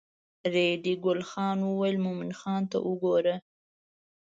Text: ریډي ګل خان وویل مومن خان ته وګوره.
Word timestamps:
ریډي 0.53 0.93
ګل 1.05 1.21
خان 1.29 1.57
وویل 1.63 1.97
مومن 2.05 2.31
خان 2.39 2.61
ته 2.71 2.77
وګوره. 2.87 3.35